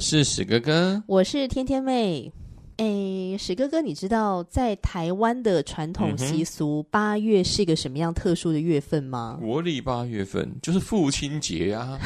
[0.00, 2.32] 是史哥哥，我是天天妹。
[2.78, 9.36] 哎，史哥哥，你知道在台湾的传统习俗，八月是一个什么样特殊的月份吗？
[9.38, 11.98] 国历八月份就是父亲节、啊，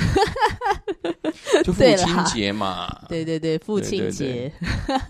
[1.63, 3.07] 就父亲节嘛。
[3.09, 4.51] 对对对，父亲节。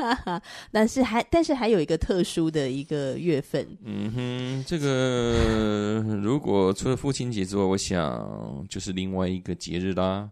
[0.71, 3.67] 但是还但是还有一个特殊的一个月份。
[3.83, 10.29] 嗯哼，这个如果除了父亲节之外，我想就是另外一个节日啦。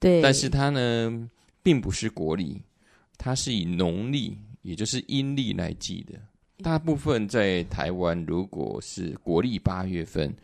[0.00, 1.28] 对，但是它呢，
[1.64, 2.62] 并不是国历，
[3.18, 4.38] 它是以农历。
[4.62, 6.18] 也就是阴历来记的，
[6.62, 10.34] 大部分在台湾，如果是国历八月份，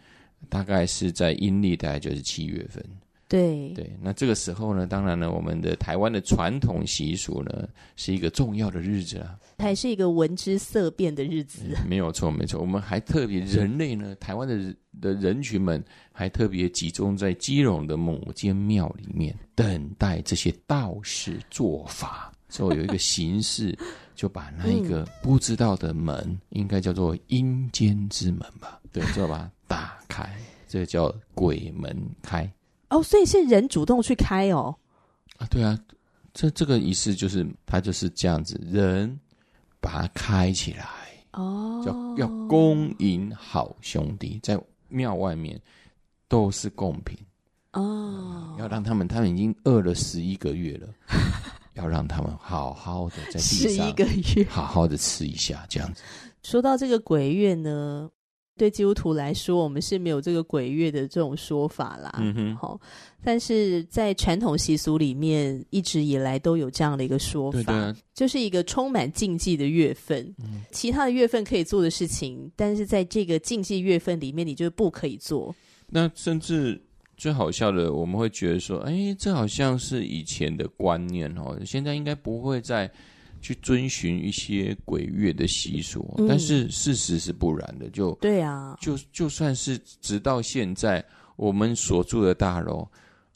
[0.47, 2.85] 大概是在阴历大概就是七月份。
[3.31, 11.61] 对对，那这个时候呢，当然呢，我们的台湾的传统习俗呢，是一个重要的日子啊，还是一个闻之色变的日子。
[11.89, 22.33] 没有错，没错，我们还特别人类呢，台湾的的人群们还特别集中在基隆的某间庙里面，等待这些道士做法。
[22.49, 23.79] 所以有一个 形式，
[24.17, 28.81] 就把那一个不知道的门，嗯、应该叫做阴间之门吧？
[28.91, 30.29] 对，就要把它打开，
[30.67, 32.53] 这个叫鬼门开。
[32.91, 34.77] 哦，所以是人主动去开哦？
[35.39, 35.79] 啊，对啊，
[36.35, 39.19] 这这个仪式就是它就是这样子，人
[39.81, 40.87] 把它开起来
[41.33, 45.61] 哦，叫要恭迎好兄弟，在庙外面
[46.29, 47.17] 都是贡品
[47.73, 50.89] 哦、嗯，要让他们，他们已经饿了十一个月了。
[51.75, 56.03] 要让他们好好的在地上，一个月好好的吃一下，这样子。
[56.43, 58.11] 说到这个鬼月呢，
[58.61, 62.15] 对基督徒来说，我们是没有这个鬼月的这种说法啦。
[62.19, 62.79] 嗯哼，好，
[63.25, 70.23] 但是在传统习俗里面，一直以来都有这样的一个说法，对对，就是一个充满禁忌的月份。
[70.45, 75.55] 嗯，其他的月份可以做的事情，但是在这个禁忌月份里面，你就不可以做。
[75.89, 76.79] 那甚至。
[77.17, 82.91] 最好笑的，我们会觉得说，哎，这好像是以前的观念哦，现在应该不会再
[83.41, 86.15] 去遵循一些鬼月的习俗。
[86.19, 91.05] 嗯，但是事实是不然的，就对啊，就就算是直到现在，
[91.37, 92.87] 我们所住的大楼，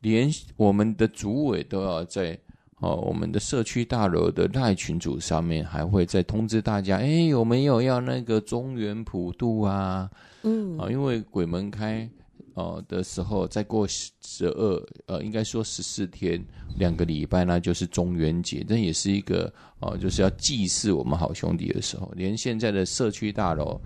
[0.00, 2.38] 连我们的组委都要在
[2.80, 10.10] 哦，我们的社区大楼的赖群组上面，还会再通知大家，哎，有没有要那个中原普渡啊？
[10.42, 12.08] 嗯，啊，因为鬼门开。
[12.54, 16.42] 哦、呃、的时候，再过十二呃，应该说十四天，
[16.76, 22.10] 两个礼拜，那就是中元节，这也是一个哦、呃，就是要祭祀我们好兄弟的时候。
[22.16, 23.80] 连现在的社区大楼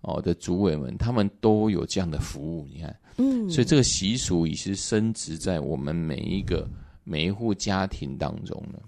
[0.00, 2.66] 哦、呃、的主委们，他们都有这样的服务。
[2.72, 6.68] 你看，嗯，所以这个习俗已是深植在我们每一个
[7.04, 8.80] 每一户家庭当中了。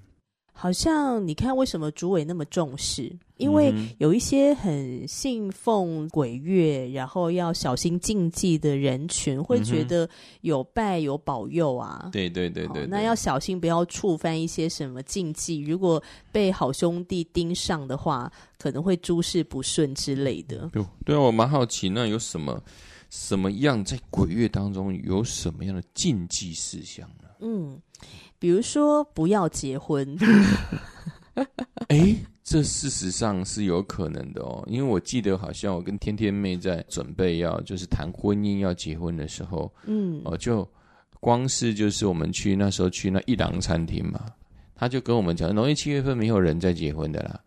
[0.57, 3.15] 好像你看，为什么主委那么重视？
[3.37, 10.09] 因为有一些很信奉鬼月，然后要小心禁忌的人群，会觉得
[10.43, 12.09] 有拜有保佑啊。
[12.13, 15.59] 对对对对，那要小心不要触犯一些什么禁忌。
[15.59, 16.01] 如果
[16.31, 20.71] 被好兄弟盯上的话，可能会诸事不顺之类的。
[20.73, 22.63] 对对啊，我蛮好奇，那有什么
[23.11, 27.29] 什么样在鬼月当中有什么样的禁忌事项呢？
[27.41, 27.81] 嗯。
[28.39, 30.17] 比如说，不要结婚。
[31.89, 32.15] 哎，
[32.45, 40.67] 这事实上是有可能的哦，因为我记得好像我跟天天妹在准备要就是谈婚姻要结婚的时候，嗯，哦，就
[41.19, 44.27] 光是就是我们去那时候去那一郎餐厅嘛，
[44.77, 47.41] 他就跟我们讲，农历七月份没有人在结婚的啦，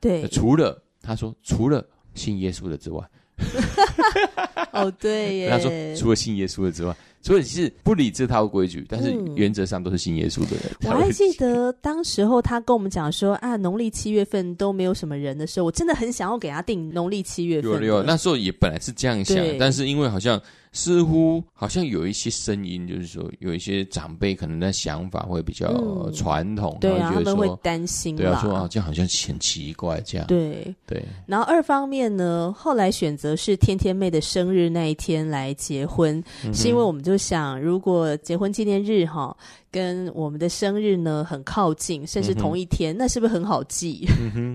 [0.00, 1.84] 对，除了他说除了
[2.14, 3.04] 信耶稣的之外，
[4.72, 6.94] 哦，对耶，他说除了信耶稣的之外。
[7.22, 10.64] 所以是不理这套规矩，但是原则上都是信耶稣的人。
[10.80, 10.90] 嗯。
[10.90, 17.70] 我还记得当时候他跟我们讲说啊，农历七月份都没有什么人的时候，我真的很想要给他定农历七月份。
[17.70, 20.38] 有有，那时候也本来是这样想，但是因为好像。
[20.72, 25.70] 似乎好像有一些声音，就是说有一些长辈可能的想法会比较
[26.12, 30.74] 传统，嗯、对啊，他们会担心，对啊，说啊，这样好像很奇怪，这样，对。
[30.86, 31.04] 对。
[31.26, 39.36] 然后二方面呢，后来选择是天天妹的生日那一天来结婚，嗯、是因为我们就想，如果结婚纪念日哈
[39.70, 44.06] 跟我们的生日呢很靠近，甚至同一天，嗯、那是不是很好记？
[44.34, 44.54] 嗯、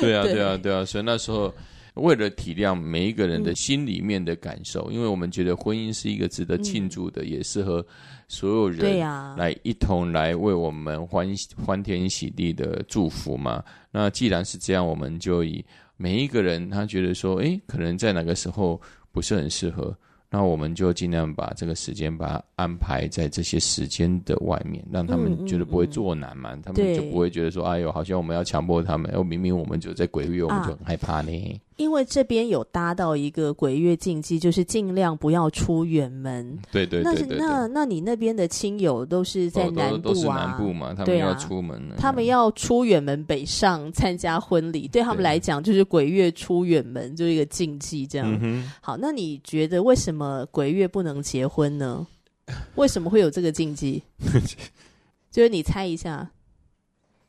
[0.00, 1.52] 对啊， 对啊，对啊，所以那时候。
[1.96, 7.84] 为了体谅每一个人的心里面的感受，嗯、因为我们觉得婚姻是一个值得庆祝的，嗯、也适合
[8.28, 8.98] 所有人
[9.36, 13.62] 来一同来为我们欢欢天喜地的祝福嘛。
[13.90, 15.64] 那既然是这样，我们就以
[15.96, 19.96] 每一个人他觉得说，诶，可能在哪个时候不是很适合。
[20.28, 31.60] 那我们就尽量把这个时间把它安排在这些时间的外面，让他们觉得不会作难嘛，嗯嗯嗯、他们就不会觉得说，哎呦，好像我们要强迫他们，哦，明明我们就在鬼月，我们就很害怕呢。
[31.76, 36.58] 啊因为这边有搭到一个鬼月禁忌，就是尽量不要出远门。
[36.72, 37.38] 对对对对，对。
[37.38, 40.00] 那那那你那边的亲友都是在南部啊？
[40.02, 41.94] 都是南部嘛，他们要出门，啊。
[41.98, 48.38] 他们要出远门北上参加婚礼，对他们来讲就是鬼月出远门就是一个禁忌，这样。
[48.42, 52.06] 嗯、好，那你觉得为什么鬼月不能结婚呢？
[52.76, 54.02] 为什么会有这个禁忌？
[55.30, 56.30] 就是你猜一下，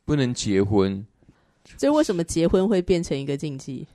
[0.06, 1.04] 不能结婚。
[1.76, 3.86] 就为什么结婚会变成一个禁忌？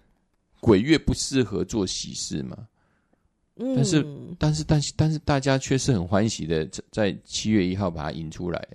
[0.63, 2.57] 鬼月不适合做喜事嘛？
[3.57, 4.05] 嗯，但是
[4.39, 8.67] 但是但是但是大家却是很欢喜的，在七月一号把它迎出来。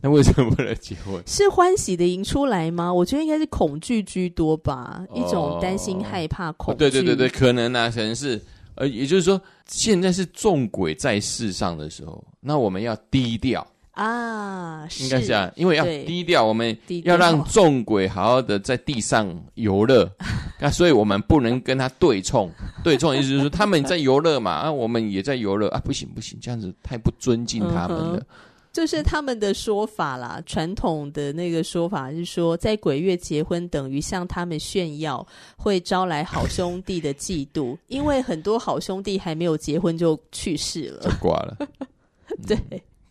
[0.00, 1.20] 那为什么不能结婚？
[1.26, 2.92] 是欢喜的迎出来吗？
[2.92, 6.78] 我觉得应该是恐惧居多吧，哦、一种担心、害怕、恐惧。
[6.78, 8.40] 对对对对，可能啊，可能是
[8.76, 13.66] 呃，也就是说，现在是众鬼在世上的时候，那我们要低调。
[13.92, 20.10] 啊，应该是啊，因为要低调，我们要让众鬼好好的在地上游乐，
[20.64, 22.50] 那所以我们不能跟他对冲，
[22.82, 28.26] 对冲意思就是说他们在游乐嘛，啊，我们也在游乐啊，不行不行，这样子太不尊敬他们了。
[28.72, 35.24] 就是他们的说法啦，传统的那个说法是说，在鬼月结婚等于向他们炫耀，
[35.58, 41.58] 会招来好兄弟的嫉妒， 因为很多好兄弟还没有结婚就去世了，就挂了，
[42.48, 42.58] 对。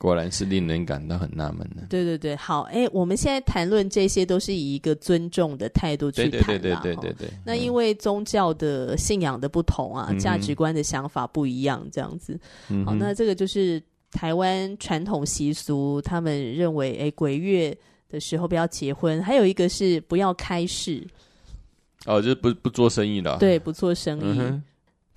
[0.03, 1.87] 果然是令人感到很纳闷的。
[1.89, 6.41] 对对对，好，哎，我们现在谈论这些都是以一个尊重的态度去谈的。
[6.41, 7.29] 对对对对对对。
[7.45, 12.37] 那因为宗教的信仰的不同啊，嗯、价值观的想法不一样，这样子。
[12.67, 17.73] 嗯、好，那这个就是台湾传统习俗，他们认为，哎，鬼月
[18.09, 21.01] 的时候不要结婚，还有一个是不要开市。
[22.05, 23.37] 哦，就是不不做生意的。
[23.37, 24.37] 对，不做生意。
[24.37, 24.61] 嗯、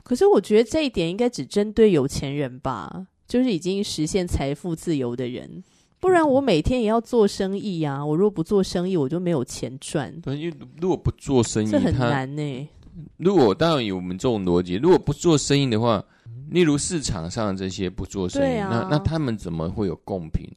[0.04, 3.04] 可是我觉得这一点应该只针对有钱人吧。
[3.26, 5.62] 就是已经实现财富自由的人，
[5.98, 8.06] 不然我每天也要做生意呀、啊。
[8.06, 10.14] 我如果不做生意，我就没有钱赚。
[10.20, 12.68] 对，因为如果不做生意，这很难呢、欸。
[13.18, 16.02] 如果当然有我们这种逻辑，如果不做生意的话，
[16.50, 20.48] 例如市场上这些不做生意，啊、那那他们怎么会有贡品？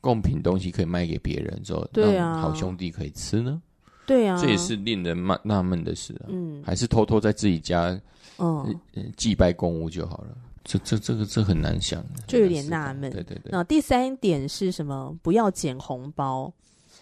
[0.00, 3.60] 贡品东西可以卖给别人之后，对啊，好兄弟可以吃呢？
[4.06, 6.26] 对啊，这也是令人纳纳闷的事啊。
[6.28, 8.00] 嗯，还是偷偷在自己家，
[8.38, 8.80] 嗯，
[9.16, 10.36] 祭拜公物就好了。
[10.66, 13.10] 这这这个这很难想，就有点纳闷。
[13.10, 13.50] 对对对。
[13.50, 15.16] 那第三点是什么？
[15.22, 16.52] 不要捡红包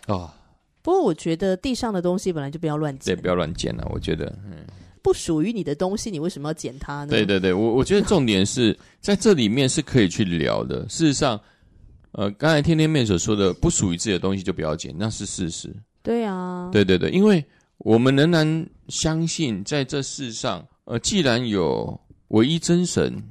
[0.06, 0.30] 哦。
[0.82, 3.88] 不过我觉得地上的东西本来就不要乱捡，对，不要乱捡了。
[3.90, 4.58] 我觉得，嗯，
[5.00, 7.06] 不属于你的东西，你为什么要捡它呢？
[7.06, 10.86] 对对对，我我觉得重点是在这里面是可以去聊的。
[10.90, 11.40] 事实上，
[12.12, 15.74] 呃，刚才天天妹所说的不属于自己的东西就不要捡，那是事实。
[16.02, 17.42] 对啊，对对对，因为
[17.78, 23.22] 我们仍然相信在这世上，呃，既然有唯一真神。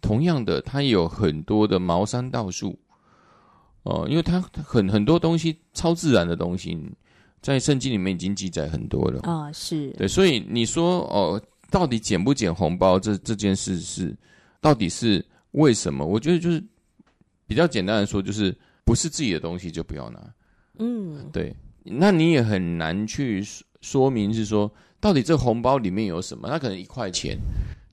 [0.00, 2.78] 同样的，它有很多的茅山道术，
[3.82, 6.78] 哦、呃，因为它很很多东西超自然的东西，
[7.40, 14.16] 在圣经里面已经记载很多了啊，是对，所以你说哦，到底捡不捡红包这这件事是
[14.60, 16.04] 到底是为什么？
[16.04, 16.62] 我觉得就是
[17.46, 20.34] 比较简单的说，就是不是自己的东西就不要拿，
[20.78, 23.42] 嗯，对，那你也很难去
[23.80, 24.70] 说明是说
[25.00, 26.48] 到底这红包里面有什么？
[26.48, 27.38] 它可能一块钱。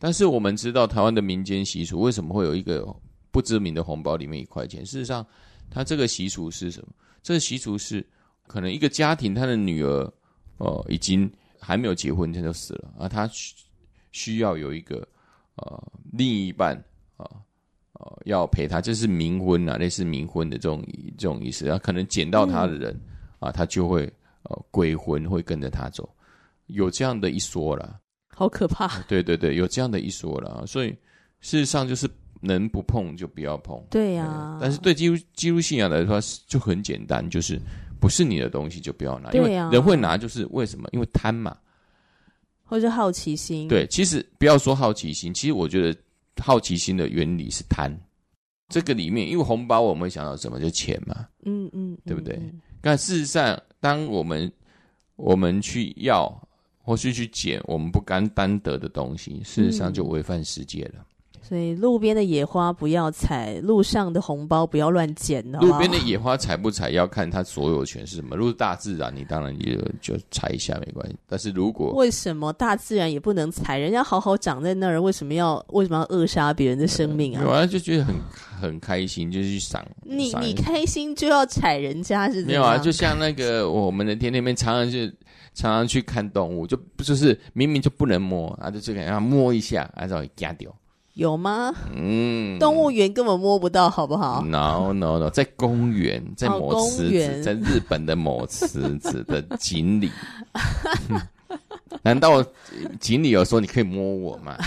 [0.04, 2.84] 但是我们知道台湾的民间习俗，为什么会有一个
[3.30, 4.84] 不知名的红包里面一块钱？
[4.84, 5.24] 事实上，
[5.70, 6.88] 它这个习俗是什么？
[7.22, 8.04] 这个习俗是
[8.48, 10.12] 可能一个家庭他的女儿
[10.58, 13.54] 哦、呃、已经还没有结婚他就死了啊，他需
[14.12, 15.08] 需要有一个
[15.58, 16.76] 呃另一半
[17.16, 17.30] 啊
[17.94, 20.84] 呃，呃要陪他，这是冥婚啊，类似冥婚的这种
[21.16, 23.02] 这种意思啊，可能捡到他的人、嗯、
[23.42, 26.10] 啊，他就会呃鬼魂会跟着他走，
[26.66, 28.00] 有这样的一说了。
[28.34, 29.02] 好可怕！
[29.04, 30.90] 对对对，有这样的一说了，所以
[31.42, 32.10] 事实上就是
[32.40, 33.80] 能不碰就不要碰。
[33.90, 37.60] 对呀、啊，但是对基督基督信仰来说就很简单，就是
[38.00, 39.30] 不是你的东西就不要拿。
[39.30, 40.90] 对呀、啊，因为人会拿就是为什么？
[40.92, 41.56] 因为贪嘛，
[42.64, 43.68] 或者好奇心。
[43.68, 45.96] 对，其实不要说好奇心，其实我觉得
[46.42, 47.96] 好奇心的原理是贪。
[48.70, 50.60] 这个里面，因为红包我们会想到什么？
[50.60, 51.28] 就钱嘛。
[51.44, 52.40] 嗯嗯，嗯对不对？
[52.82, 54.52] 但事实上，当我们
[55.16, 56.28] 我们去要。
[56.84, 60.94] 或是去捡我们不甘担得的东西，事实上就违反世界了。
[60.96, 61.06] 嗯、
[61.42, 65.44] 所以路边的野花不要采，路上的红包不要乱捡。
[65.52, 68.36] 路边的野花采不采要看它所有权是什么。
[68.36, 71.16] 如果是大自然，你当然也就采一下没关系。
[71.28, 73.78] 但是如果为什么大自然也不能采？
[73.78, 77.44] 人家好好长在那儿，为什么要为什么要扼杀别人的生命啊？
[77.44, 78.16] 有啊，就觉得很
[78.60, 79.86] 很开心，就去赏。
[80.04, 82.46] 你你开心就要踩人家是？
[82.46, 85.00] 没有啊，就像那个我们的天天面常常就
[85.54, 90.74] 常常去看动物，就不就是明明就不能摸啊，就这个然后摸一下，然后夹掉。
[91.16, 91.74] 有吗？
[91.94, 100.10] 嗯，动物园根本摸不到，好不好？No No No，在公园，在某池子，在日本的某池子的井里。
[102.02, 102.42] 难道
[103.02, 104.58] 井里有说你可以摸我吗？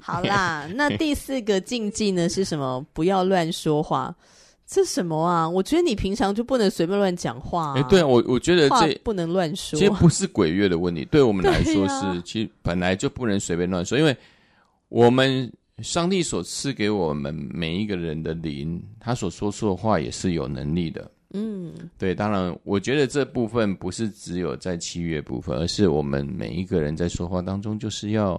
[0.00, 2.84] 好啦，那第四个禁忌呢是什么？
[2.92, 4.14] 不要乱说话。
[4.70, 5.48] 这什么啊？
[5.48, 7.74] 我觉得你平常就不能随便乱讲话、啊。
[7.76, 9.76] 哎、欸，对啊，我我觉得这不能乱说。
[9.76, 14.16] 其实不是鬼月的问题，对我们来说是，啊、其实本来就不能随便乱说，因为
[14.88, 15.52] 我们。
[15.82, 21.10] 上帝所赐给我们每一个人的灵，他所说出的话也是有能力的。
[21.32, 28.38] 嗯，对，当然，我觉得这部分不是只有在七月部分，而是我们每一个人在说话当中，就是要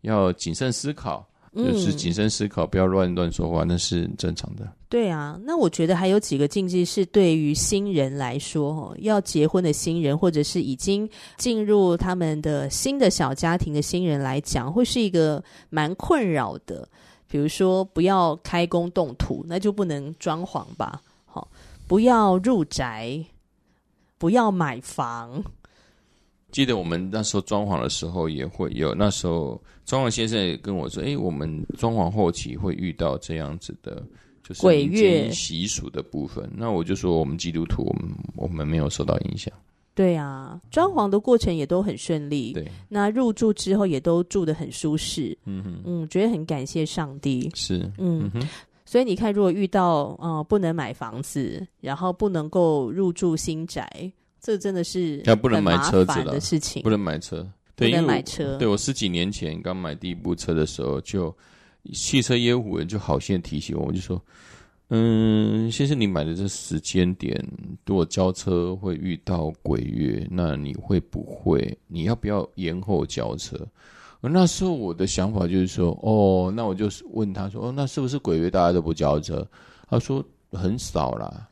[0.00, 1.28] 要谨慎思考。
[1.54, 4.70] 就是谨慎思考，不要乱乱说话，那是正常的。
[4.88, 16.88] 对啊，那我觉得还有几个禁忌是对于新人来说，要结婚的新人，或者是已经进入他们的新的小家庭的新人来讲，会是一个蛮困扰的。
[17.26, 21.02] 比如说，不要开工动土，那就不能装潢吧？
[21.26, 21.46] 好，
[21.86, 23.22] 不要入宅，
[24.16, 25.44] 不要买房。
[26.50, 34.02] 记得我们那时候装潢的时候也会有，那时候装潢先生也跟我说：“哎，我们装潢后期会遇到这样子的，
[34.42, 39.52] 就是鬼月习俗的部分。”那我就说，我们基督徒，我们我们没有受到影响。
[39.94, 42.52] 对啊，装潢的过程也都很顺利。
[42.52, 45.36] 对，那入住之后也都住得很舒适。
[45.44, 47.50] 嗯哼，嗯，觉得很感谢上帝。
[47.52, 48.30] 是，嗯，
[48.84, 54.10] 所以你看，如果遇到呃不能买房子，然后不能够入住新宅。
[54.40, 58.56] 这真的是要不能买车子的事情，不能买车，对，不能买车。
[58.58, 61.34] 对，我十几年前刚买第一部车的时候，就
[61.92, 64.20] 汽车业务员就好心提醒我，我就说
[64.90, 67.44] ：“嗯，先生，你买的这时间点，
[67.84, 71.76] 如果交车会遇到鬼月，那你会不会？
[71.86, 73.58] 你要不要延后交车？”
[74.20, 79.46] 那时候我的想法就是说：“哦，那我就问他说：‘哦，那是不是鬼月大家都不交车？’
[79.88, 81.47] 他说：‘很少啦。’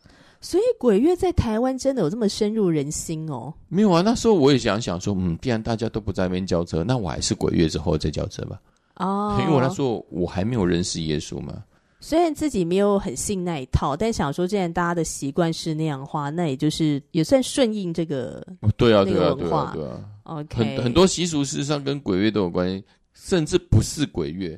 [0.46, 3.52] 所以鬼月在台湾真的有这么深入人心哦？
[3.66, 8.60] 没有啊，那时候我也想想说，嗯，既然大家都不在那边交车，那我还是鬼月之后再交车吧。
[8.94, 11.64] 哦，因为我那时候我还没有认识耶稣嘛。
[11.98, 18.40] 虽然自己没有很信那一套，但想说，既然大家的习惯是那样的话，那也就是也算顺应这个。
[18.76, 20.00] 对啊，对啊，对啊，对啊。
[20.22, 22.84] OK，很很多习俗事实上跟鬼月都有关系，
[23.14, 24.56] 甚至不是鬼月，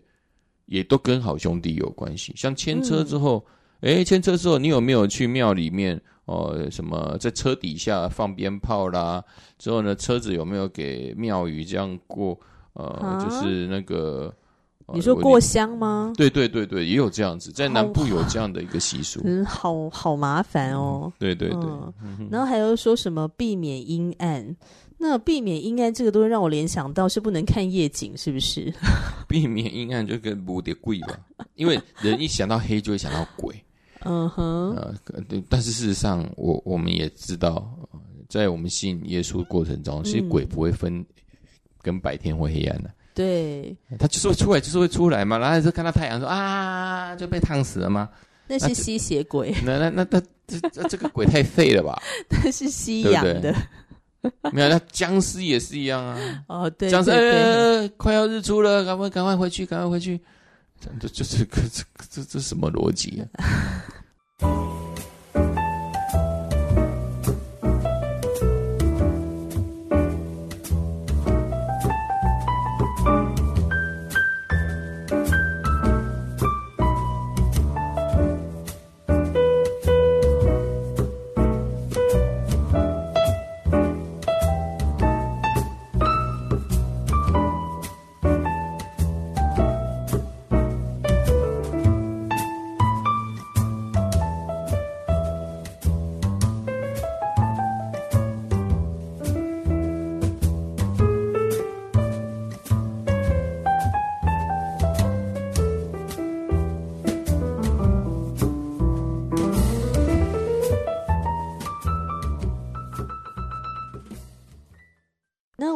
[0.67, 2.35] 也都跟好兄弟有关系。
[2.37, 3.43] 像牵车之后。
[3.47, 6.01] 嗯哎，牵车之后，你有没有去庙里面？
[6.27, 9.25] 哦、呃，什么在车底下放鞭炮啦？
[9.59, 12.39] 之后呢，车子有没有给庙宇这样过？
[12.75, 14.31] 呃，啊、就是那个，
[14.93, 16.13] 你说过香吗？
[16.17, 19.23] 对对对对，也有这样子，在南部有这样的一个习俗。
[19.25, 21.05] 嗯，好好麻烦哦。
[21.07, 21.61] 嗯、对对对，
[22.03, 24.55] 嗯、然后还有说什么避免阴暗？
[24.99, 28.71] 那避免阴暗这个都会让我联想到是不能看夜景，是不是？
[29.27, 31.19] 避免阴暗就跟无得贵吧，
[31.55, 33.55] 因为人一想到黑就会想到鬼。
[34.05, 34.95] 嗯哼，呃，
[35.29, 37.69] 对，但是事实上，我我们也知道，
[38.29, 41.05] 在我们信耶稣的过程中，其实鬼不会分
[41.83, 42.91] 跟白天或黑暗的。
[43.15, 45.39] 对，他就是会出来，就是会出来嘛。
[45.39, 48.09] 然后就看到太阳，说啊，就被烫死了吗？
[48.47, 49.53] 那是吸血鬼。
[49.65, 52.01] 那那那那这这个鬼太废了吧？
[52.31, 53.55] 那是吸氧的。
[54.53, 56.45] 没有，那僵尸也是一样啊。
[56.49, 60.21] 哦，对，僵尸，呃，快要日出了，赶快赶快回去，赶快回去。
[60.81, 63.85] 这这这这这这什么逻辑啊？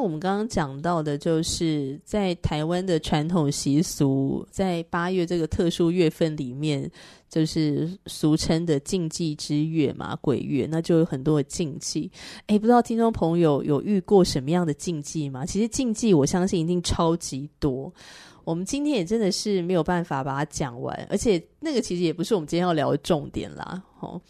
[0.03, 6.91] 我们刚刚讲到的，就是在台湾的传统习俗，在八月这个特殊月份里面，
[7.29, 12.11] 就是俗称的禁忌之月嘛，鬼月，那就有很多的禁忌。
[12.49, 15.47] 诶，不知道听众朋友有遇过什么样的禁忌吗？
[15.47, 17.93] 其实禁忌，我相信一定超级多。
[18.45, 23.81] 我们今天也真的是没有办法把它讲完，而且那个其实也不是我们今天要聊的重点啦。
[24.01, 24.21] 哦，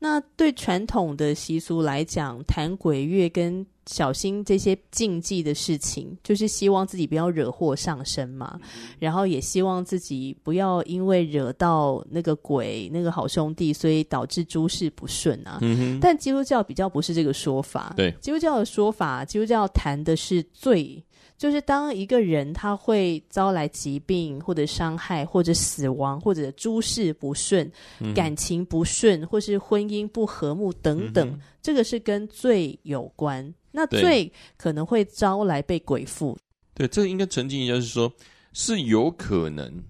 [0.00, 8.58] 那对传统的习俗来讲，谈鬼月跟小心这些禁忌的事情，就是希望自己不要惹祸上身嘛，
[8.98, 15.58] 然后也希望自己不要因为惹到那个鬼、那个好兄弟，所以导致诸事不顺啊。
[15.62, 15.98] 嗯。
[16.00, 17.92] 但基督教比较不是这个说法。
[17.96, 21.04] 对，基督教的说法，基督教谈的是罪，
[21.42, 27.68] 就是当一个人他会遭来疾病或者伤害或者死亡或者诸事不顺、
[27.98, 33.52] 嗯、感情不顺或是婚姻不和睦等等，嗯、这个是跟罪有关。
[33.72, 36.38] 那罪可能会招来被鬼附，
[36.74, 38.12] 对，这个应该澄清一下，就是说
[38.52, 39.82] 是有可能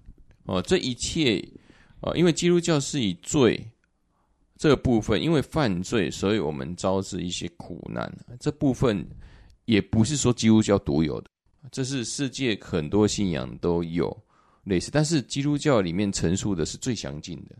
[0.45, 0.59] 哦。
[0.59, 1.37] 这一切
[1.99, 3.63] 啊、哦，因为基督教是以罪
[4.57, 8.11] 这个部分，因为犯罪，所以我们招致一些苦难。
[8.39, 9.07] 这部分
[9.65, 11.29] 也不是说基督教独有的，
[11.71, 14.15] 这是世界很多信仰都有
[14.65, 17.55] 类似，但是基督教里面陈述的是最详尽的。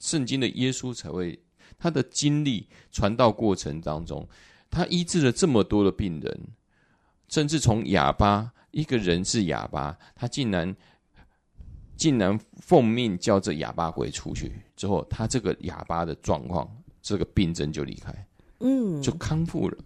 [0.00, 1.38] 圣经的耶稣才会
[1.78, 4.26] 他的经历传道过程当中。
[4.68, 6.40] 他医治了这么多的病人，
[7.28, 10.74] 甚至从哑巴一个人是哑巴，他竟然
[11.96, 16.68] 竟然奉命叫这哑巴鬼出去之后，他这个哑巴的状况，
[17.00, 18.12] 这个病症就离开，
[18.58, 19.78] 嗯，就康复了。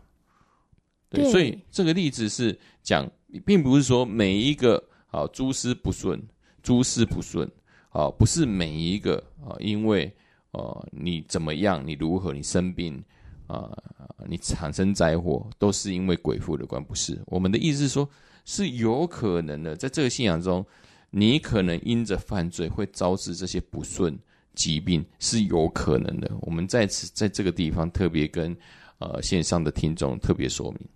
[1.10, 3.06] 对，对，所以这个例子是讲，
[3.44, 6.18] 并不是说每一个啊诸事不顺，
[6.62, 7.46] 诸事不顺
[7.90, 10.10] 啊，不是每一个啊，因为
[10.52, 13.04] 呃你怎么样，你如何，你生病。
[13.50, 13.66] 啊、
[13.98, 17.20] 呃，你产生灾祸都是因为鬼父的关，不是？
[17.26, 18.08] 我们的意思是说，
[18.44, 20.64] 是有可能的，在这个信仰中，
[21.10, 24.16] 你可能因着犯罪会招致这些不顺
[24.54, 26.30] 疾病，是有可能的。
[26.42, 28.56] 我们在此在这个地方特别跟
[28.98, 30.88] 呃线上的听众特别说明。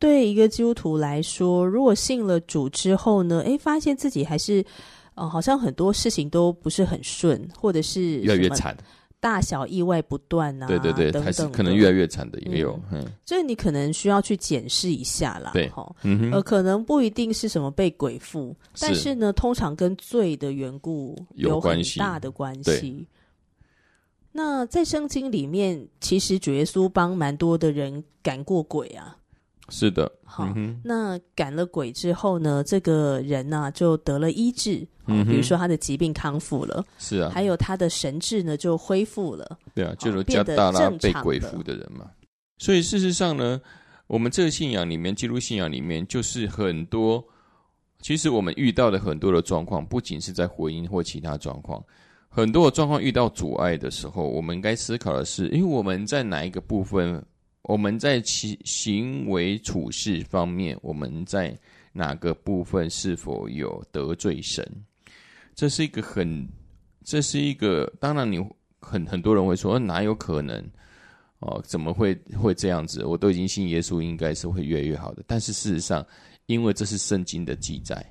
[0.00, 4.64] 对一个基督徒来说，如果信了主之后呢，诶，发现自己还是
[5.14, 8.76] 呃好像很多事情都不是很顺，或者是越来越惨。
[9.22, 15.70] 大小意外不断啊，对对对，等等还是可能越来越惨的也有，嗯，所以你可能需要去检视一下啦，对，
[16.32, 23.06] 呃，可能不一定是什么被鬼附，是但是呢，通常跟罪的缘故有很大的关系。
[24.32, 29.18] 那在圣经里面，其实主耶稣帮蛮多的人赶过鬼啊。
[29.70, 42.10] 是的，好，嗯、那赶了鬼之后呢，这个人呢、啊、就得了医治，嗯、比如说他的疾病康复了，是啊，还有他的神智呢就恢复了，对啊，就是加大拉被鬼附的人嘛。
[42.58, 43.60] 所以事实上呢，
[44.08, 47.24] 我们这个信仰里面，基督信仰里面，就是很多，
[48.02, 51.80] 其实我们遇到的很多的状况，不仅是在婚姻或其他状况，
[52.28, 57.24] 很多的状况遇到阻碍的时候，我们应该思考的是，因为我们在哪一个部分？
[57.62, 61.56] 我们在其行为处事方面，我们在
[61.92, 64.66] 哪个部分是否有得罪神？
[65.54, 66.48] 这是一个很，
[67.04, 68.38] 这是一个，当然你
[68.80, 70.64] 很很多人会说，哪有可能？
[71.40, 73.04] 哦，怎么会会这样子？
[73.04, 75.22] 我都已经信耶稣，应该是会越来越好的。
[75.26, 76.04] 但是事实上，
[76.46, 78.04] 因为这是圣经的记载，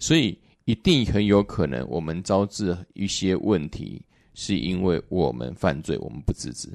[0.00, 6.68] 所以一定很有可能我们招致一些问题，是因为我们犯罪，我们不自知。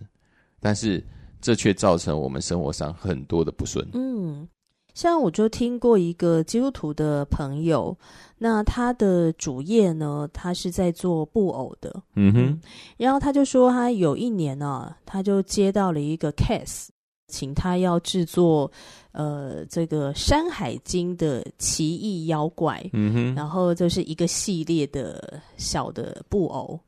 [0.62, 1.06] 但是。
[1.41, 3.86] 这却造成我们生活上很多的不顺。
[3.93, 4.47] 嗯，
[4.93, 7.97] 像我就听过一个基督徒的朋友，
[8.38, 12.04] 那他的主业呢，他是在做布偶的。
[12.15, 12.60] 嗯哼，
[12.97, 16.89] 然后他就说，他有一年呢、啊，他就接到了一个 case，
[17.27, 18.69] 请他要制作
[19.13, 22.84] 呃这个《山海经》的奇异妖怪。
[22.93, 26.80] 嗯哼，然后就是一个系列的小的布偶。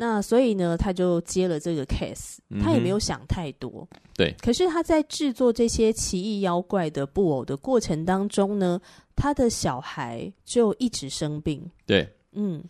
[0.00, 3.84] 那所以呢，他就接了这个 case，他也没有想太多。
[3.90, 4.32] 嗯、对。
[4.40, 8.80] 可是他在制作这些奇异妖怪的布偶的过程当中呢，
[9.16, 11.68] 他的小孩就一直生病。
[11.84, 12.08] 对。
[12.30, 12.62] 嗯，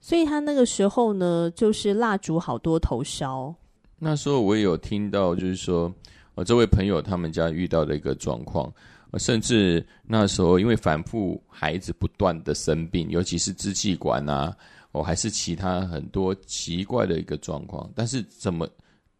[0.00, 3.54] 所以他那个时候呢，就是蜡烛好多头烧。
[4.00, 5.94] 那时候我也有听到，就是说，
[6.34, 8.72] 我这位朋友他们家遇到的一个状况，
[9.18, 14.52] 甚至那时候因为反复孩子不断的生病，尤其是支气管啊。
[14.92, 18.68] 哦，还是其他很多奇怪的一个状况，但是怎么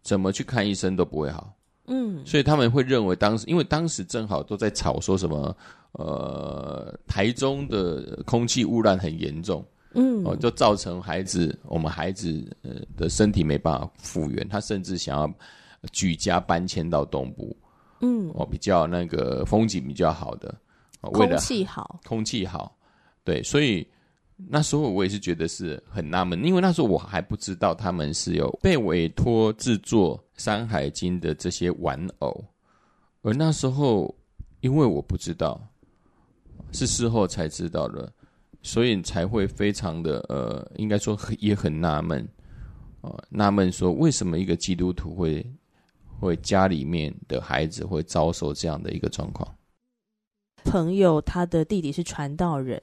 [0.02, 1.52] 怎么去看医生都不会好，
[1.86, 5.56] 嗯，所以他们会认为当时，因为当时正好都在吵说什么，
[5.92, 15.34] 呃，台中的空气污染很严重，嗯，哦，就造成孩子，我们孩子呃的身体没办法复原，他甚至想要
[15.90, 17.56] 举家搬迁到东部，
[18.00, 20.54] 嗯，哦，比较那个风景比较好的，
[21.12, 22.76] 为了空气好，空气好，
[23.24, 23.86] 对，所以
[24.48, 32.44] 那时候我也是觉得是很纳闷，因为那时候我还不知道他们是有被委托制作《山海经》的这些玩偶，
[33.22, 34.14] 而那时候
[34.60, 35.60] 因为我不知道，
[36.72, 38.12] 是事后才知道的，
[38.62, 42.26] 所以才会非常的呃，应该说也很纳闷。
[43.00, 45.44] 呃，纳闷说，为什么一个基督徒会
[46.20, 49.52] 会家里面的孩子会遭受这样的一个状况？
[50.64, 52.80] 朋友他的弟弟是传道人，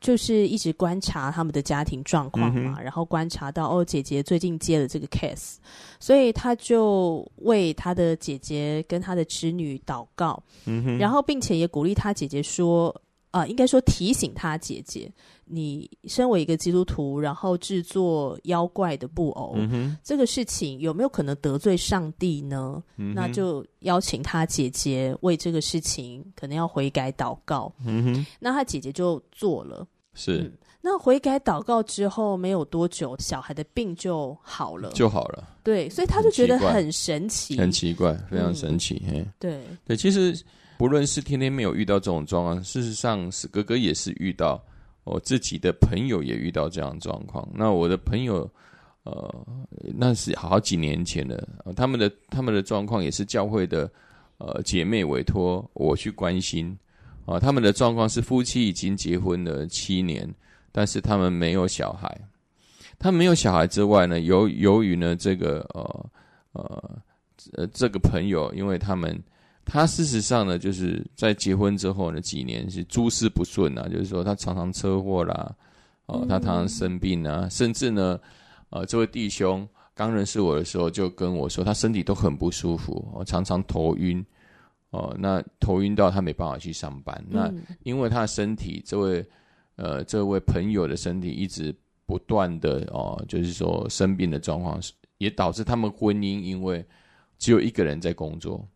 [0.00, 5.56] 就是一直观察他们的家庭状况嘛，嗯、然后观察到哦，姐姐最近接了这个 case，
[6.00, 12.94] 所以他就为他的姐姐跟他的侄女祷告，嗯，然后并且也鼓励他姐姐说。
[13.32, 15.10] 啊、呃，应该说提醒他姐姐，
[15.46, 19.56] 你身为一个基督徒，然后制作妖怪的布偶，
[20.04, 22.82] 这个事情有没有可能得罪上帝呢？
[22.98, 27.72] 嗯、那就邀请他姐姐为这个事情可能要悔改祷告。
[27.86, 29.86] 嗯，那他姐姐就做了。
[30.12, 35.48] 是、嗯，那悔改祷告之后没有多久，小孩的病就好了，就好了。
[35.64, 39.02] 对，所以他就觉得很神奇，很奇怪，非常神奇。
[39.06, 40.38] 嗯、嘿对，对，其实。
[40.82, 44.60] 不论是天天没有遇到这种状况，事实上史哥哥也是遇到，
[45.04, 47.48] 我自己的朋友也遇到这样状况。
[47.54, 48.50] 那我的朋友，
[49.04, 49.46] 呃，
[49.94, 53.88] 那是好几年前的，他们的他们的状况也是教会的
[54.38, 56.76] 呃姐妹委托我去关心
[57.26, 57.38] 啊。
[57.38, 60.28] 他们的状况是夫妻已经结婚了七年，
[60.72, 62.20] 但是他们没有小孩。
[62.98, 66.10] 他没有小孩之外呢，由由于呢这个呃
[66.54, 67.00] 呃
[67.52, 69.16] 呃这个朋友，因为他们。
[69.64, 75.54] 他事实上呢，就是在结婚之后呢，几年是诸事不顺啊，就是说他常常车祸啦，
[76.06, 78.18] 哦，他常常生病啊，甚至呢，
[78.70, 84.24] 呃，这位弟兄刚认识我的时候就跟我说，他身体都很不舒服，哦，常常头晕，
[84.90, 87.24] 哦，那头晕到他没办法去上班。
[87.28, 87.50] 那
[87.84, 89.24] 因为他的身体，这位
[89.76, 94.80] 呃，这位朋友的身体一直不断的哦，就是说生病的状况，
[95.18, 96.84] 也导致他们婚姻因为
[97.38, 98.66] 只有一个人在工作。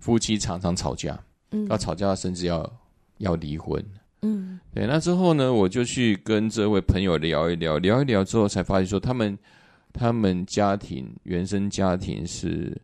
[0.00, 1.18] 夫妻常常吵架，
[1.50, 2.70] 嗯，要吵架甚至要
[3.18, 3.82] 要离婚，
[4.22, 4.86] 嗯，对。
[4.86, 9.38] 那之后呢，我就去跟这位朋友聊一聊，聊一聊之后才发现说，他们
[9.92, 12.76] 他们家庭原生家庭是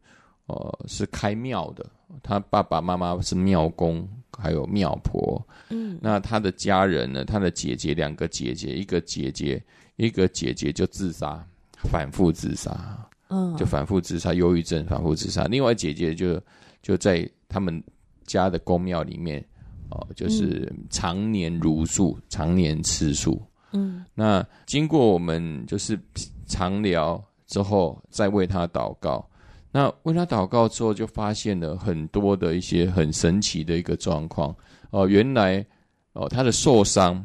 [0.46, 1.85] 呃是开庙的，
[2.23, 5.99] 他爸爸妈妈是庙公，还有庙婆，嗯。
[6.01, 9.62] 那他的家人呢，他的姐姐两个姐姐，一个姐姐
[9.96, 11.44] 一个姐姐就自杀，
[11.90, 15.44] 反复自杀，嗯，就反复自杀，忧郁症反复自杀。
[15.44, 16.40] 另外姐姐就。
[16.82, 17.82] 就在他们
[18.24, 19.44] 家的宫庙里面，
[19.90, 23.40] 哦，就是常年茹素，嗯、常年吃素。
[23.72, 25.98] 嗯，那经过我们就是
[26.46, 29.24] 常聊之后，再为他祷告。
[29.72, 34.54] 那为他祷告之后，就发现了很多的一些很神奇的一个状况。
[34.90, 35.64] 哦，原来
[36.12, 37.24] 哦，他的受伤，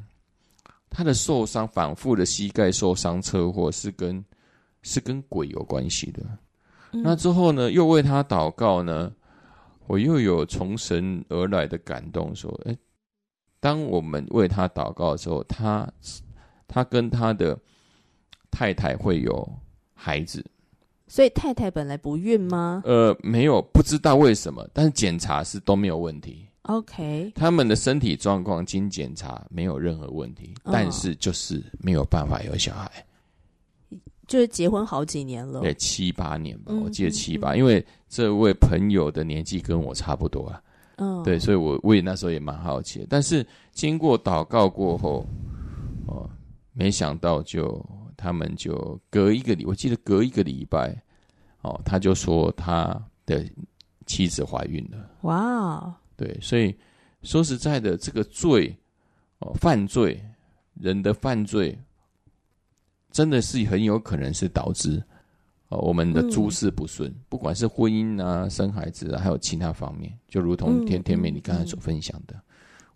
[0.89, 4.23] 他的受伤反复的膝盖受伤车祸是跟
[4.83, 6.21] 是跟鬼有关系的。
[6.91, 9.11] 嗯、那之后呢，又为他祷告呢。
[9.87, 12.77] 我又有从神而来的感动，说：“哎，
[13.59, 15.87] 当我们为他祷告的时候，他
[16.67, 17.57] 他跟他的
[18.49, 19.47] 太太会有
[19.93, 20.43] 孩子，
[21.07, 22.81] 所以太太本来不孕吗？
[22.85, 26.47] 呃，没有，不知道为什么，但是检查是都没有问题。
[26.63, 32.91] OK，他们的身体状况经检查没有任何问题，但是就是没有办法有小孩。”
[34.27, 40.61] 就是结婚好几年了，对，七八年吧，我记得七八，嗯嗯嗯、因为这位朋友的年纪跟我差不多啊，
[40.97, 43.05] 嗯，对，所以我我也那时候也蛮好奇。
[43.09, 45.25] 但是经过祷告过后，
[46.07, 46.29] 哦，
[46.73, 47.83] 没想到就
[48.17, 50.95] 他们就隔一个礼，我记得隔一个礼拜，
[51.61, 53.45] 哦，他就说他的
[54.05, 55.09] 妻子怀孕了。
[55.21, 56.75] 哇，对，所以
[57.21, 58.75] 说实在的，这个罪
[59.39, 60.19] 哦，犯罪
[60.73, 61.77] 人的犯罪。
[63.15, 65.01] 真的是很有可能是导致，
[65.69, 72.43] 呃，我们的诸事不顺，嗯、不管是婚姻啊、生孩子啊，还有其他方面，就如同天天妹你刚才所分享的，嗯、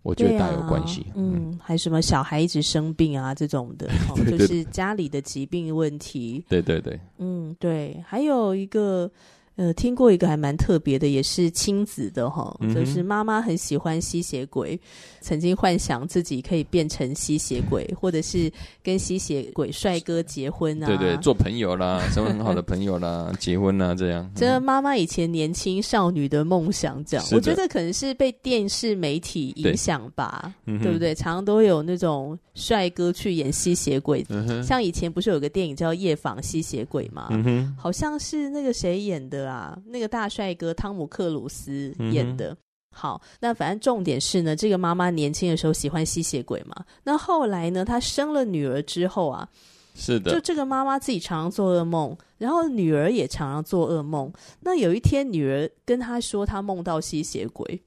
[0.02, 1.06] 我觉得大有关系。
[1.14, 6.44] 嗯，嗯还什么小孩一直生病啊这种的， 哦、就是家里的疾病问题。
[6.50, 7.00] 对对对。
[7.16, 9.10] 嗯，对，还有一个。
[9.60, 14.80] 呃，听过一个还蛮特别的，也是亲子的哈，嗯、就是妈妈很喜欢吸血鬼，
[15.20, 18.50] 曾经幻想自己可以变成吸血鬼，或者是
[18.82, 24.26] 跟吸血鬼帅哥结婚啊，对对，做朋友啦，成为很好的朋友啦， 结婚啦，这样。
[24.34, 31.14] 这妈妈以前年轻少女的梦想，这样，我觉得可能是被电视媒体影响吧，对，对不对？
[31.14, 37.28] 常常都有那种帅哥去演吸血鬼，嗯、像以前不是有个电影叫《夜访吸血鬼》吗？
[37.76, 39.49] 好像是那个谁演的。
[39.49, 39.49] 啊，
[39.86, 42.50] 那个大帅哥汤姆克鲁斯演的。
[42.50, 42.56] 嗯、
[42.92, 46.84] 好，那反正重点是呢，这个妈妈年轻的时候喜欢吸血鬼嘛。
[47.04, 49.48] 那后来呢，她生了女儿之后啊，
[49.94, 54.32] 是的，就这个妈妈自己常常做噩梦，然后女儿也常常做噩梦。
[54.60, 57.80] 那有一天，女儿跟她说，她梦到吸血鬼，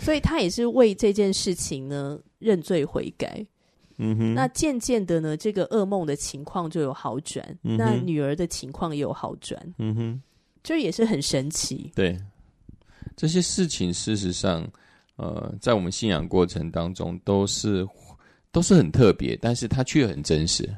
[0.00, 3.44] 所以她也是为这件事情呢认罪悔改。
[4.02, 10.22] 嗯哼，那渐渐的呢，这个噩梦的情况就有好转，嗯、那女儿的情况也有好转，嗯哼，
[10.62, 11.90] 就也是很神奇。
[11.94, 12.18] 对，
[13.16, 14.66] 这些事情事实上，
[15.16, 17.86] 呃，在我们信仰过程当中都是
[18.52, 20.68] 都是很特别，但是它却很真实。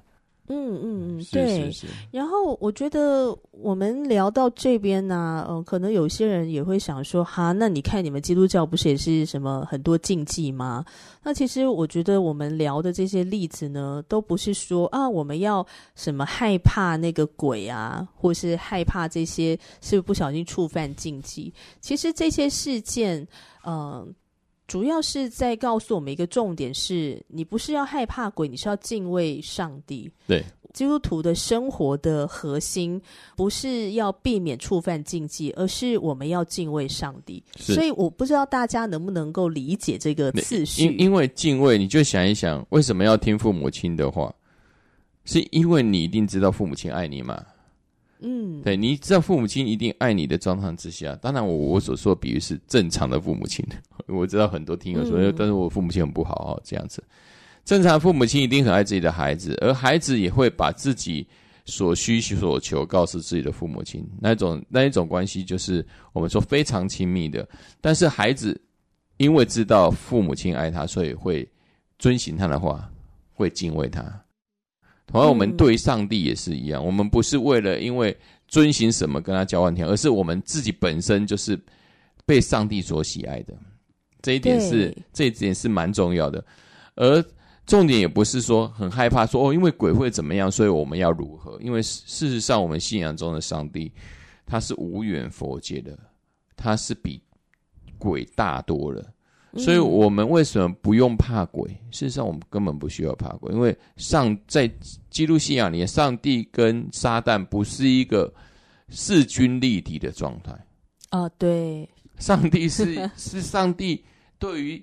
[0.52, 1.46] 嗯嗯嗯，对。
[1.46, 1.86] 是是是。
[2.10, 10.84] 然后我觉得我们聊到这边呢、啊，嗯、呃，可能有些人也会想说，哈，那你看你们基督教不是也是什么很多禁忌吗？
[11.22, 21.52] 那其实我觉得我们聊的这些例子呢，都不是说啊，我们要什么害怕那个鬼啊，或是害怕这些是不是不小心触犯禁忌。
[21.80, 23.26] 其实这些事件，
[23.64, 24.08] 嗯、呃。
[24.72, 30.10] 主要是在告诉我们一个重点是：你不是要害怕鬼，你是要敬畏上帝。
[30.26, 32.98] 对，基督徒的生活的核心
[33.36, 37.44] 不是要避免触犯禁忌，而是我们要敬畏上帝。
[37.58, 40.84] 所以我不知道大家能不能够理解这个次序。
[40.84, 44.34] 因因为敬畏，你就想一想，为什么要听父母亲的话？
[45.26, 47.44] 是因为你一定知道父母亲爱你吗？
[48.22, 53.64] 嗯，对，你知道父母亲一定爱你的状况之下，当然我我所说的比喻是正常的父母亲。
[54.08, 57.02] 我知道很多听友说，嗯、但是我父母亲很不好哦，这样子。
[57.64, 61.26] 正常父母亲一定很爱自己的孩子，而孩子也会把自己
[61.64, 67.48] 所需所求告诉自己的父母亲，那一种那一种关系就是我们说非常亲密的。
[67.80, 68.60] 但是孩子
[69.18, 71.48] 因为知道父母亲爱他，所以会
[71.98, 72.90] 遵循他的话，
[73.32, 74.02] 会敬畏他。
[75.12, 78.16] 同样，我们对上帝也是一样，嗯、我们不是为了因为
[78.48, 81.58] 遵循什么跟他交换天，而是我们自己本身就是
[82.24, 83.54] 被上帝所喜爱的。
[84.22, 86.44] 这一点是这一点是蛮重要的，
[86.94, 87.24] 而
[87.66, 91.58] 重点也不是说很害怕说哦，因为鬼会怎么样，所以我们要如何？
[91.60, 93.92] 因为事实上，我们信仰中的上帝
[94.46, 95.98] 他是无远佛界的，
[96.56, 97.22] 他是比
[97.98, 99.11] 鬼大多了。
[99.58, 101.70] 所以我们为什么不用怕鬼？
[101.70, 104.66] 嗯、事实上，我们根本不需要怕鬼，因为上在
[105.10, 108.32] 基督信仰里，上帝跟撒旦不是一个
[108.88, 110.52] 势均力敌的状态。
[111.10, 111.86] 啊、哦，对，
[112.18, 114.02] 上帝是 是上帝。
[114.38, 114.82] 对于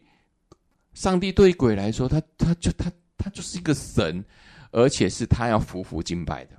[0.93, 4.23] 上帝，对于鬼来说，他他就他他就是一个神，
[4.71, 6.51] 而且是他要服服敬拜的，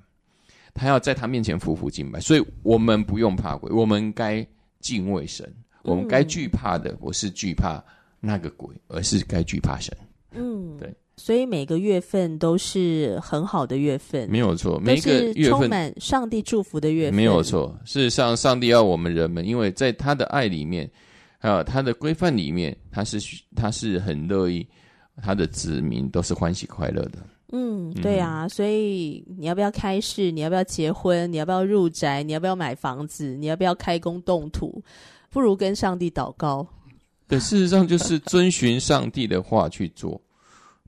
[0.75, 2.19] 他要在他面前服服敬拜。
[2.19, 4.45] 所以我们不用怕鬼，我们该
[4.81, 5.49] 敬畏神。
[5.83, 7.83] 我们该惧怕的不是惧怕。
[8.21, 9.97] 那个鬼，而是该惧怕神。
[10.33, 14.79] 嗯，对，所以每个月份都是很好的月份，没有错。
[14.79, 17.77] 每个月份充满上帝祝福的月份，没有错。
[17.85, 20.89] 事实上，上帝要我们人们，因为在他的爱里面，
[21.39, 23.19] 还有他的规范里面，他是
[23.57, 24.65] 他是很乐意
[25.21, 27.19] 他的子民都是欢喜快乐的。
[27.53, 28.47] 嗯，对啊。
[28.47, 30.31] 所以你要不要开市？
[30.31, 31.31] 你要不要结婚？
[31.33, 32.23] 你要不要入宅？
[32.23, 33.35] 你要不要买房子？
[33.35, 34.81] 你要不要开工动土？
[35.29, 36.65] 不如跟上帝祷告。
[37.31, 40.21] 对，事实上就是遵循上帝的话去做，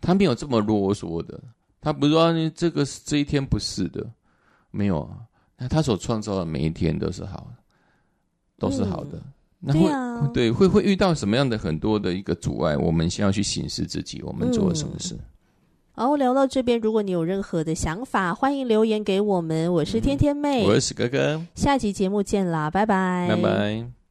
[0.01, 1.41] 他没有这么啰嗦的，
[1.81, 4.05] 他不是说你这个这一天不是的，
[4.73, 5.19] 没有啊，
[5.57, 7.63] 那他所创造的每一天都是好的，
[8.59, 9.23] 都是好的。
[9.61, 15.17] 那会、嗯、对，啊、对，会会遇到什么样的很多的一个阻碍，我们先要去审视自己，我们做了什么事。
[15.93, 19.73] 好、嗯，聊到这边，如果你有任何的想法，欢迎留言给我们。
[19.73, 24.02] 我是天天妹，我是史哥哥，下集节目见啦，拜拜，拜拜。